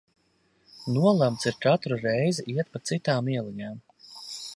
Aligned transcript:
Nolemts 0.95 1.45
ir 1.51 1.57
katru 1.65 1.99
reizi 2.05 2.45
iet 2.55 2.71
pa 2.73 2.81
citām 2.91 3.33
ieliņām. 3.35 3.77